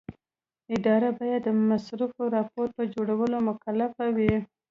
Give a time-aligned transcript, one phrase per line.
[0.77, 4.33] اداره باید د مصرفي راپور په جوړولو مکلفه وي.